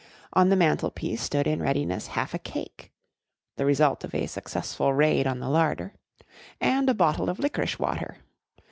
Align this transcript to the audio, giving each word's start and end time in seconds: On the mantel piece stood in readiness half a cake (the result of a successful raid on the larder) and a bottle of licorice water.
On 0.33 0.49
the 0.49 0.55
mantel 0.55 0.89
piece 0.89 1.21
stood 1.21 1.45
in 1.45 1.61
readiness 1.61 2.07
half 2.17 2.33
a 2.33 2.39
cake 2.39 2.91
(the 3.57 3.67
result 3.67 4.03
of 4.03 4.15
a 4.15 4.25
successful 4.25 4.91
raid 4.95 5.27
on 5.27 5.37
the 5.39 5.47
larder) 5.47 5.93
and 6.59 6.89
a 6.89 6.95
bottle 6.95 7.29
of 7.29 7.37
licorice 7.37 7.77
water. 7.77 8.17